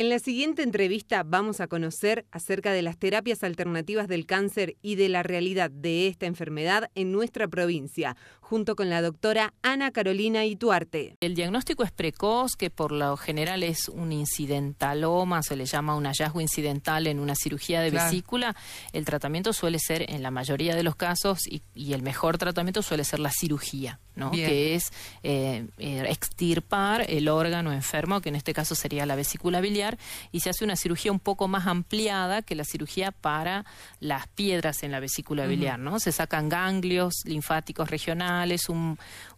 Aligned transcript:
En 0.00 0.08
la 0.08 0.18
siguiente 0.18 0.62
entrevista 0.62 1.22
vamos 1.24 1.60
a 1.60 1.66
conocer 1.66 2.24
acerca 2.32 2.72
de 2.72 2.80
las 2.80 2.96
terapias 2.96 3.42
alternativas 3.42 4.08
del 4.08 4.24
cáncer 4.24 4.76
y 4.80 4.94
de 4.94 5.10
la 5.10 5.22
realidad 5.22 5.70
de 5.70 6.06
esta 6.06 6.24
enfermedad 6.24 6.90
en 6.94 7.12
nuestra 7.12 7.46
provincia, 7.48 8.16
junto 8.40 8.76
con 8.76 8.88
la 8.88 9.02
doctora 9.02 9.52
Ana 9.60 9.90
Carolina 9.90 10.46
Ituarte. 10.46 11.16
El 11.20 11.34
diagnóstico 11.34 11.84
es 11.84 11.92
precoz, 11.92 12.52
que 12.56 12.70
por 12.70 12.92
lo 12.92 13.18
general 13.18 13.62
es 13.62 13.90
un 13.90 14.10
incidentaloma, 14.10 15.42
se 15.42 15.54
le 15.54 15.66
llama 15.66 15.94
un 15.94 16.06
hallazgo 16.06 16.40
incidental 16.40 17.06
en 17.06 17.20
una 17.20 17.34
cirugía 17.34 17.82
de 17.82 17.90
vesícula. 17.90 18.56
El 18.94 19.04
tratamiento 19.04 19.52
suele 19.52 19.78
ser, 19.78 20.10
en 20.10 20.22
la 20.22 20.30
mayoría 20.30 20.74
de 20.74 20.82
los 20.82 20.96
casos, 20.96 21.40
y, 21.46 21.60
el 21.92 22.00
mejor 22.00 22.38
tratamiento 22.38 22.80
suele 22.80 23.04
ser 23.04 23.18
la 23.18 23.30
cirugía, 23.30 24.00
¿no? 24.14 24.30
que 24.30 24.74
es 24.74 24.92
eh, 25.22 25.66
eh, 25.76 26.06
extirpar 26.08 27.04
el 27.06 27.28
órgano 27.28 27.70
enfermo, 27.70 28.22
que 28.22 28.30
en 28.30 28.36
este 28.36 28.54
caso 28.54 28.74
sería 28.74 29.04
la 29.04 29.14
vesícula 29.14 29.60
biliar 29.60 29.89
y 30.32 30.40
se 30.40 30.50
hace 30.50 30.64
una 30.64 30.76
cirugía 30.76 31.12
un 31.12 31.20
poco 31.20 31.48
más 31.48 31.66
ampliada 31.66 32.42
que 32.42 32.54
la 32.54 32.64
cirugía 32.64 33.12
para 33.12 33.64
las 34.00 34.26
piedras 34.28 34.82
en 34.82 34.92
la 34.92 35.00
vesícula 35.00 35.46
biliar, 35.46 35.78
¿no? 35.78 36.00
Se 36.00 36.12
sacan 36.12 36.48
ganglios 36.48 37.14
linfáticos 37.24 37.90
regionales, 37.90 38.62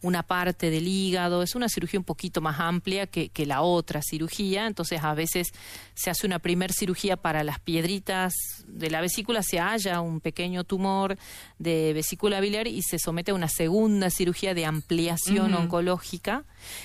una 0.02 0.22
parte 0.22 0.70
del 0.70 0.86
hígado, 0.86 1.42
es 1.42 1.54
una 1.54 1.68
cirugía 1.68 2.00
un 2.00 2.04
poquito 2.04 2.40
más 2.40 2.60
amplia 2.60 3.06
que, 3.06 3.30
la 3.42 3.62
otra 3.62 4.00
cirugía, 4.02 4.68
entonces 4.68 5.02
a 5.02 5.14
veces 5.14 5.48
se 5.94 6.10
hace 6.10 6.26
una 6.26 6.38
primer 6.38 6.72
cirugía 6.72 7.16
para 7.16 7.42
las 7.42 7.58
piedritas 7.58 8.32
de 8.72 8.90
la 8.90 9.00
vesícula, 9.00 9.42
se 9.42 9.58
halla 9.58 10.00
un 10.00 10.20
pequeño 10.20 10.64
tumor 10.64 11.16
de 11.58 11.92
vesícula 11.94 12.40
biliar 12.40 12.66
y 12.66 12.82
se 12.82 12.98
somete 12.98 13.30
a 13.30 13.34
una 13.34 13.48
segunda 13.48 14.10
cirugía 14.10 14.54
de 14.54 14.66
ampliación 14.66 15.54
oncológica 15.54 16.44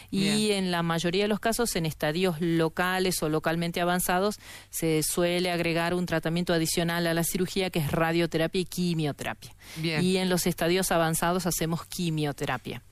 y 0.09 0.51
en 0.51 0.71
la 0.71 0.83
mayoría 0.83 1.23
de 1.23 1.27
los 1.27 1.39
casos 1.39 1.75
en 1.75 1.85
estadios 1.85 2.39
locales 2.39 3.21
o 3.21 3.29
locales 3.29 3.57
avanzados, 3.81 4.39
se 4.69 5.01
suele 5.03 5.51
agregar 5.51 5.93
un 5.93 6.05
tratamiento 6.05 6.53
adicional 6.53 7.07
a 7.07 7.13
la 7.13 7.23
cirugía 7.23 7.69
que 7.69 7.79
es 7.79 7.91
radioterapia 7.91 8.61
y 8.61 8.65
quimioterapia. 8.65 9.51
Y 9.81 10.17
en 10.17 10.29
los 10.29 10.45
estadios 10.47 10.91
avanzados 10.91 11.45
hacemos 11.45 11.85
quimioterapia. 11.85 12.83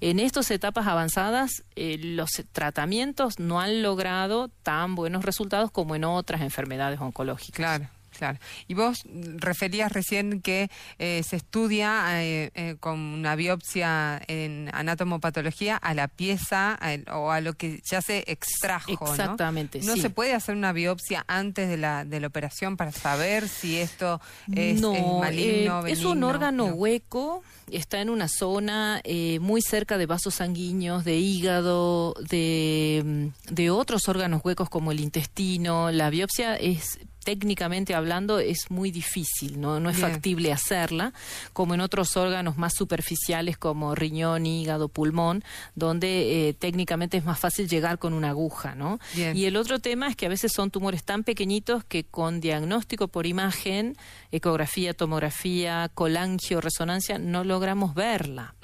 En 0.00 0.20
estas 0.20 0.50
etapas 0.50 0.86
avanzadas, 0.86 1.64
eh, 1.76 1.96
los 1.98 2.30
tratamientos 2.52 3.38
no 3.38 3.60
han 3.60 3.82
logrado 3.82 4.48
tan 4.62 4.94
buenos 4.94 5.24
resultados 5.24 5.70
como 5.70 5.96
en 5.96 6.04
otras 6.04 6.42
enfermedades 6.42 7.00
oncológicas. 7.00 7.56
Claro. 7.56 7.88
Claro. 8.16 8.38
Y 8.66 8.74
vos 8.74 9.04
referías 9.36 9.92
recién 9.92 10.40
que 10.40 10.70
eh, 10.98 11.22
se 11.28 11.36
estudia 11.36 12.22
eh, 12.24 12.50
eh, 12.54 12.76
con 12.80 12.98
una 12.98 13.36
biopsia 13.36 14.22
en 14.26 14.70
anatomopatología 14.72 15.76
a 15.76 15.92
la 15.92 16.08
pieza 16.08 16.78
o 17.12 17.30
a 17.30 17.40
lo 17.40 17.52
que 17.52 17.80
ya 17.84 18.00
se 18.00 18.24
extrajo. 18.26 18.92
Exactamente. 18.92 19.80
¿No, 19.80 19.96
¿No 19.96 20.02
se 20.02 20.10
puede 20.10 20.32
hacer 20.32 20.56
una 20.56 20.72
biopsia 20.72 21.24
antes 21.28 21.68
de 21.68 21.76
la, 21.76 22.04
de 22.04 22.20
la 22.20 22.26
operación 22.26 22.76
para 22.76 22.92
saber 22.92 23.48
si 23.48 23.76
esto 23.76 24.20
es, 24.54 24.80
no, 24.80 25.20
maligno? 25.20 25.86
es 25.86 26.04
un 26.04 26.24
órgano 26.24 26.66
hueco, 26.66 27.42
está 27.70 28.00
en 28.00 28.08
una 28.08 28.28
zona 28.28 29.02
muy 29.40 29.60
cerca 29.60 29.98
de 29.98 30.06
vasos 30.06 30.36
sanguíneos, 30.36 31.04
de 31.04 31.16
hígado, 31.16 32.14
de, 32.30 33.30
de 33.50 33.70
otros 33.70 34.08
órganos 34.08 34.42
huecos 34.44 34.70
como 34.70 34.90
el 34.92 35.00
intestino. 35.00 35.90
La 35.90 36.10
biopsia 36.10 36.56
es 36.56 36.98
técnicamente 37.26 37.92
hablando 37.92 38.38
es 38.38 38.70
muy 38.70 38.92
difícil, 38.92 39.60
no, 39.60 39.80
no 39.80 39.90
es 39.90 39.98
factible 39.98 40.52
hacerla, 40.52 41.12
como 41.52 41.74
en 41.74 41.80
otros 41.80 42.16
órganos 42.16 42.56
más 42.56 42.72
superficiales 42.72 43.58
como 43.58 43.96
riñón, 43.96 44.46
hígado, 44.46 44.88
pulmón, 44.88 45.42
donde 45.74 46.48
eh, 46.48 46.54
técnicamente 46.54 47.16
es 47.16 47.24
más 47.24 47.40
fácil 47.40 47.68
llegar 47.68 47.98
con 47.98 48.12
una 48.12 48.28
aguja, 48.28 48.76
¿no? 48.76 49.00
Y 49.16 49.46
el 49.46 49.56
otro 49.56 49.80
tema 49.80 50.06
es 50.06 50.14
que 50.14 50.26
a 50.26 50.28
veces 50.28 50.52
son 50.54 50.70
tumores 50.70 51.02
tan 51.02 51.24
pequeñitos 51.24 51.82
que 51.82 52.04
con 52.04 52.40
diagnóstico 52.40 53.08
por 53.08 53.26
imagen, 53.26 53.96
ecografía, 54.30 54.94
tomografía, 54.94 55.90
colangio, 55.94 56.60
resonancia, 56.60 57.18
no 57.18 57.42
logramos 57.42 57.96
verla. 57.96 58.54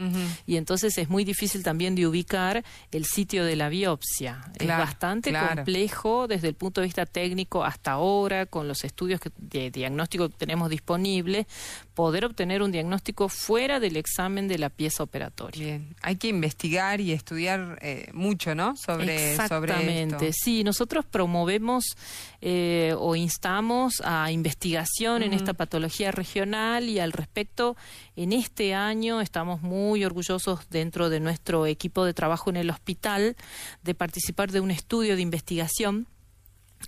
Y 0.46 0.54
entonces 0.54 0.98
es 0.98 1.10
muy 1.10 1.24
difícil 1.24 1.64
también 1.64 1.96
de 1.96 2.06
ubicar 2.06 2.62
el 2.92 3.06
sitio 3.06 3.44
de 3.44 3.56
la 3.56 3.68
biopsia. 3.68 4.40
es 4.56 4.68
bastante 4.68 5.32
complejo 5.32 6.28
desde 6.28 6.46
el 6.46 6.54
punto 6.54 6.80
de 6.80 6.86
vista 6.86 7.06
técnico 7.06 7.64
hasta 7.64 7.92
ahora, 7.92 8.46
con 8.52 8.68
los 8.68 8.84
estudios 8.84 9.18
de 9.38 9.70
diagnóstico 9.70 10.28
que 10.28 10.36
tenemos 10.36 10.68
disponibles, 10.68 11.46
poder 11.94 12.26
obtener 12.26 12.60
un 12.60 12.70
diagnóstico 12.70 13.30
fuera 13.30 13.80
del 13.80 13.96
examen 13.96 14.46
de 14.46 14.58
la 14.58 14.68
pieza 14.68 15.02
operatoria. 15.02 15.64
Bien, 15.64 15.96
hay 16.02 16.16
que 16.16 16.28
investigar 16.28 17.00
y 17.00 17.12
estudiar 17.12 17.78
eh, 17.80 18.10
mucho, 18.12 18.54
¿no? 18.54 18.76
Sobre, 18.76 19.30
Exactamente, 19.30 20.34
sí, 20.34 20.64
nosotros 20.64 21.06
promovemos 21.06 21.96
eh, 22.42 22.94
o 22.98 23.16
instamos 23.16 24.02
a 24.04 24.30
investigación 24.30 25.22
en 25.22 25.32
esta 25.32 25.54
patología 25.54 26.12
regional 26.12 26.90
y 26.90 26.98
al 26.98 27.12
respecto, 27.12 27.74
en 28.16 28.34
este 28.34 28.74
año 28.74 29.22
estamos 29.22 29.62
muy 29.62 30.04
orgullosos 30.04 30.68
dentro 30.68 31.08
de 31.08 31.20
nuestro 31.20 31.64
equipo 31.64 32.04
de 32.04 32.12
trabajo 32.12 32.50
en 32.50 32.56
el 32.56 32.68
hospital 32.68 33.34
de 33.82 33.94
participar 33.94 34.52
de 34.52 34.60
un 34.60 34.70
estudio 34.70 35.16
de 35.16 35.22
investigación 35.22 36.06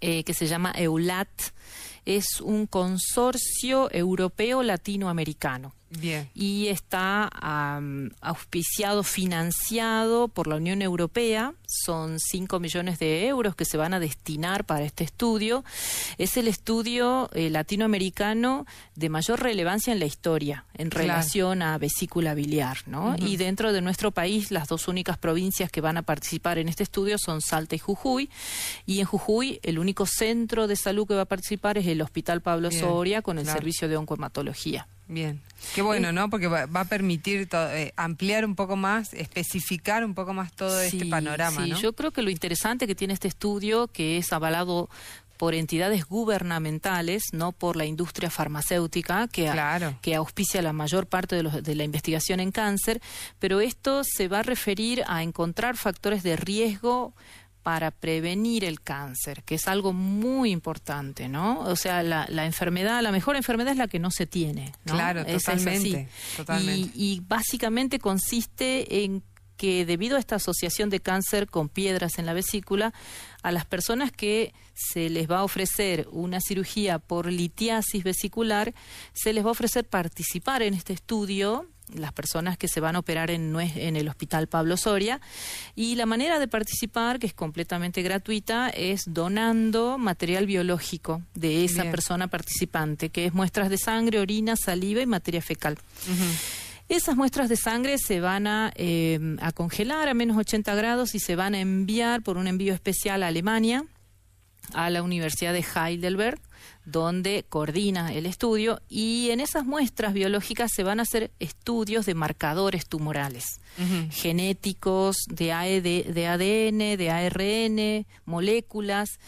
eh, 0.00 0.24
que 0.24 0.34
se 0.34 0.46
llama 0.46 0.72
EULAT, 0.76 1.28
es 2.04 2.40
un 2.40 2.66
consorcio 2.66 3.90
europeo 3.92 4.62
latinoamericano. 4.62 5.72
Y 6.34 6.68
está 6.68 7.30
auspiciado, 8.20 9.02
financiado 9.02 10.28
por 10.28 10.46
la 10.46 10.56
Unión 10.56 10.82
Europea. 10.82 11.54
Son 11.66 12.18
5 12.18 12.60
millones 12.60 12.98
de 12.98 13.26
euros 13.26 13.54
que 13.54 13.64
se 13.64 13.76
van 13.76 13.94
a 13.94 14.00
destinar 14.00 14.64
para 14.64 14.84
este 14.84 15.04
estudio. 15.04 15.64
Es 16.18 16.36
el 16.36 16.48
estudio 16.48 17.30
eh, 17.32 17.50
latinoamericano 17.50 18.66
de 18.96 19.08
mayor 19.08 19.40
relevancia 19.40 19.92
en 19.92 20.00
la 20.00 20.06
historia 20.06 20.64
en 20.74 20.90
relación 20.90 21.62
a 21.62 21.78
vesícula 21.78 22.34
biliar. 22.34 22.78
¿no? 22.86 23.16
Y 23.18 23.36
dentro 23.36 23.72
de 23.72 23.80
nuestro 23.80 24.10
país, 24.10 24.50
las 24.50 24.68
dos 24.68 24.88
únicas 24.88 25.18
provincias 25.18 25.70
que 25.70 25.80
van 25.80 25.96
a 25.96 26.02
participar 26.02 26.58
en 26.58 26.68
este 26.68 26.82
estudio 26.82 27.16
son 27.18 27.40
Salta 27.40 27.76
y 27.76 27.78
Jujuy. 27.78 28.30
Y 28.86 29.00
en 29.00 29.06
Jujuy, 29.06 29.60
el 29.62 29.78
único 29.78 30.06
centro 30.06 30.66
de 30.66 30.76
salud 30.76 31.06
que 31.06 31.14
va 31.14 31.22
a 31.22 31.26
participar 31.26 31.78
es 31.78 31.86
el 31.86 31.93
Hospital 32.02 32.40
Pablo 32.40 32.70
Soria 32.70 33.22
con 33.22 33.38
el 33.38 33.46
servicio 33.46 33.88
de 33.88 33.96
oncohematología. 33.96 34.86
Bien, 35.06 35.42
qué 35.74 35.82
bueno, 35.82 36.12
¿no? 36.12 36.30
Porque 36.30 36.46
va, 36.46 36.62
a 36.62 36.84
permitir 36.86 37.46
eh, 37.52 37.92
ampliar 37.94 38.46
un 38.46 38.54
poco 38.54 38.74
más, 38.74 39.12
especificar 39.12 40.02
un 40.02 40.14
poco 40.14 40.32
más 40.32 40.52
todo 40.52 40.80
este 40.80 41.04
panorama. 41.04 41.62
Sí, 41.62 41.74
yo 41.80 41.92
creo 41.92 42.10
que 42.10 42.22
lo 42.22 42.30
interesante 42.30 42.86
que 42.86 42.94
tiene 42.94 43.12
este 43.12 43.28
estudio, 43.28 43.88
que 43.88 44.16
es 44.16 44.32
avalado 44.32 44.88
por 45.36 45.54
entidades 45.54 46.06
gubernamentales, 46.06 47.24
no 47.32 47.52
por 47.52 47.76
la 47.76 47.84
industria 47.84 48.30
farmacéutica 48.30 49.28
que, 49.28 49.52
que 50.00 50.14
auspicia 50.14 50.62
la 50.62 50.72
mayor 50.72 51.06
parte 51.06 51.36
de, 51.36 51.60
de, 51.60 51.74
la 51.74 51.84
investigación 51.84 52.40
en 52.40 52.50
cáncer, 52.50 53.02
pero 53.38 53.60
esto 53.60 54.02
se 54.04 54.28
va 54.28 54.38
a 54.38 54.42
referir 54.42 55.02
a 55.06 55.22
encontrar 55.22 55.76
factores 55.76 56.22
de 56.22 56.36
riesgo 56.36 57.12
para 57.64 57.90
prevenir 57.90 58.62
el 58.62 58.82
cáncer, 58.82 59.42
que 59.42 59.54
es 59.54 59.66
algo 59.68 59.94
muy 59.94 60.50
importante, 60.50 61.30
¿no? 61.30 61.60
O 61.60 61.76
sea, 61.76 62.02
la, 62.02 62.26
enfermedad, 62.44 63.02
la 63.02 63.10
mejor 63.10 63.36
enfermedad 63.36 63.72
es 63.72 63.78
la 63.78 63.88
que 63.88 63.98
no 63.98 64.10
se 64.10 64.26
tiene, 64.26 64.72
¿no? 64.84 64.92
Claro, 64.92 65.24
totalmente. 65.24 66.06
Y, 66.60 66.90
y 66.94 67.22
básicamente 67.26 67.98
consiste 67.98 69.04
en 69.04 69.22
que 69.56 69.86
debido 69.86 70.16
a 70.16 70.20
esta 70.20 70.36
asociación 70.36 70.90
de 70.90 71.00
cáncer 71.00 71.48
con 71.48 71.70
piedras 71.70 72.18
en 72.18 72.26
la 72.26 72.34
vesícula, 72.34 72.92
a 73.42 73.50
las 73.50 73.64
personas 73.64 74.12
que 74.12 74.52
se 74.74 75.08
les 75.08 75.30
va 75.30 75.38
a 75.38 75.44
ofrecer 75.44 76.06
una 76.12 76.40
cirugía 76.42 76.98
por 76.98 77.32
litiasis 77.32 78.04
vesicular, 78.04 78.74
se 79.14 79.32
les 79.32 79.42
va 79.42 79.48
a 79.48 79.52
ofrecer 79.52 79.88
participar 79.88 80.62
en 80.62 80.74
este 80.74 80.92
estudio 80.92 81.70
las 81.92 82.12
personas 82.12 82.56
que 82.56 82.68
se 82.68 82.80
van 82.80 82.96
a 82.96 83.00
operar 83.00 83.30
en, 83.30 83.54
en 83.58 83.96
el 83.96 84.08
Hospital 84.08 84.46
Pablo 84.46 84.76
Soria. 84.76 85.20
Y 85.74 85.94
la 85.96 86.06
manera 86.06 86.38
de 86.38 86.48
participar, 86.48 87.18
que 87.18 87.26
es 87.26 87.34
completamente 87.34 88.02
gratuita, 88.02 88.70
es 88.70 89.02
donando 89.06 89.98
material 89.98 90.46
biológico 90.46 91.22
de 91.34 91.64
esa 91.64 91.84
persona 91.90 92.28
participante, 92.28 93.10
que 93.10 93.26
es 93.26 93.34
muestras 93.34 93.70
de 93.70 93.78
sangre, 93.78 94.20
orina, 94.20 94.56
saliva 94.56 95.00
y 95.00 95.06
materia 95.06 95.42
fecal. 95.42 95.78
Esas 96.88 97.16
muestras 97.16 97.48
de 97.48 97.56
sangre 97.56 97.96
se 97.98 98.20
van 98.20 98.46
a, 98.46 98.72
eh, 98.76 99.36
a 99.40 99.52
congelar 99.52 100.08
a 100.08 100.14
menos 100.14 100.36
80 100.36 100.74
grados 100.74 101.14
y 101.14 101.18
se 101.18 101.34
van 101.34 101.54
a 101.54 101.60
enviar 101.60 102.22
por 102.22 102.36
un 102.36 102.46
envío 102.46 102.74
especial 102.74 103.22
a 103.22 103.28
Alemania 103.28 103.84
a 104.72 104.90
la 104.90 105.02
Universidad 105.02 105.52
de 105.52 105.64
Heidelberg, 105.64 106.40
donde 106.84 107.44
coordina 107.48 108.12
el 108.12 108.26
estudio, 108.26 108.80
y 108.88 109.30
en 109.30 109.40
esas 109.40 109.64
muestras 109.64 110.12
biológicas 110.12 110.70
se 110.74 110.82
van 110.82 111.00
a 111.00 111.02
hacer 111.02 111.30
estudios 111.38 112.06
de 112.06 112.14
marcadores 112.14 112.86
tumorales, 112.86 113.44
genéticos, 114.10 115.16
de, 115.28 115.46
de 116.08 116.26
ADN, 116.26 116.96
de 116.96 117.10
ARN, 117.10 118.06
moléculas, 118.24 119.18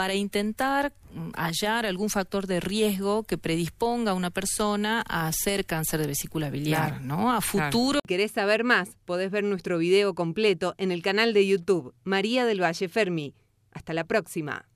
para 0.00 0.14
intentar 0.14 0.94
mm, 1.12 1.32
hallar 1.36 1.84
algún 1.84 2.08
factor 2.08 2.46
de 2.46 2.60
riesgo 2.60 3.24
que 3.24 3.36
predisponga 3.36 4.12
a 4.12 4.14
una 4.14 4.30
persona 4.30 5.04
a 5.06 5.26
hacer 5.26 5.66
cáncer 5.66 6.00
de 6.00 6.06
vesícula 6.06 6.48
biliar, 6.48 7.02
¿no? 7.02 7.30
A 7.30 7.42
futuro. 7.42 7.98
Si 8.02 8.08
¿Querés 8.08 8.32
saber 8.32 8.64
más? 8.64 8.88
Podés 9.04 9.30
ver 9.30 9.44
nuestro 9.44 9.76
video 9.76 10.14
completo 10.14 10.74
en 10.78 10.90
el 10.90 11.02
canal 11.02 11.34
de 11.34 11.46
YouTube 11.46 11.92
María 12.02 12.46
del 12.46 12.62
Valle 12.62 12.88
Fermi. 12.88 13.34
Hasta 13.72 13.92
la 13.92 14.04
próxima. 14.04 14.69